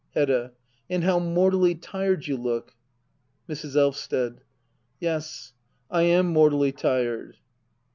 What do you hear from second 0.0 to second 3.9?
Hedda. And how mortally tired you look. Mrs.